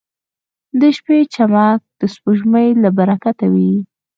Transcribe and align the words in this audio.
•د 0.79 0.81
شپې 0.97 1.17
چمک 1.33 1.79
د 1.99 2.01
سپوږمۍ 2.13 2.69
له 2.83 2.89
برکته 2.97 3.45
وي. 3.53 3.73